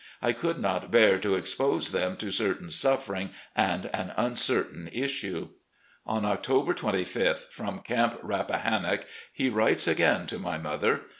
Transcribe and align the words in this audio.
I 0.19 0.33
could 0.33 0.57
not 0.57 0.89
bear 0.89 1.19
to 1.19 1.35
expose 1.35 1.91
them 1.91 2.17
to 2.17 2.31
certain 2.31 2.71
suffering 2.71 3.29
and 3.55 3.85
an 3.93 4.11
\mcertain 4.17 4.89
issue... 4.91 5.49
On 6.07 6.25
October 6.25 6.73
2Sth, 6.73 7.51
from 7.51 7.81
"Camp 7.81 8.17
Rappahannock," 8.23 9.05
he 9.31 9.47
writes 9.47 9.87
again 9.87 10.25
to 10.25 10.39
my 10.39 10.57
mother 10.57 11.01